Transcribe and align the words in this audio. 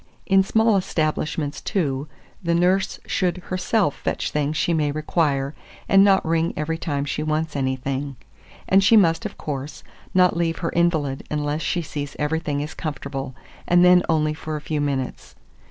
In 0.25 0.41
small 0.41 0.77
establishments, 0.77 1.61
too, 1.61 2.07
the 2.41 2.55
nurse 2.55 2.99
should 3.05 3.37
herself 3.37 3.95
fetch 3.97 4.31
things 4.31 4.57
she 4.57 4.73
may 4.73 4.91
require, 4.91 5.53
and 5.87 6.03
not 6.03 6.25
ring 6.25 6.55
every 6.57 6.79
time 6.79 7.05
she 7.05 7.21
wants 7.21 7.55
anything; 7.55 8.15
and 8.67 8.83
she 8.83 8.97
must, 8.97 9.27
of 9.27 9.37
course, 9.37 9.83
not 10.11 10.35
leave 10.35 10.57
her 10.65 10.71
invalid 10.71 11.27
unless 11.29 11.61
she 11.61 11.83
sees 11.83 12.15
everything 12.17 12.61
is 12.61 12.73
comfortable; 12.73 13.35
and 13.67 13.85
then 13.85 14.01
only 14.09 14.33
for 14.33 14.55
a 14.55 14.59
few 14.61 14.81
minutes. 14.81 15.35